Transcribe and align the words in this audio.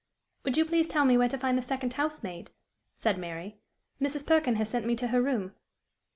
"Would 0.43 0.57
you 0.57 0.65
please 0.65 0.87
tell 0.87 1.05
me 1.05 1.15
where 1.15 1.29
to 1.29 1.37
find 1.37 1.55
the 1.55 1.61
second 1.61 1.93
house 1.93 2.23
maid," 2.23 2.49
said 2.95 3.19
Mary. 3.19 3.59
"Mrs. 4.01 4.25
Perkin 4.25 4.55
has 4.55 4.67
sent 4.67 4.87
me 4.87 4.95
to 4.95 5.09
her 5.09 5.21
room." 5.21 5.53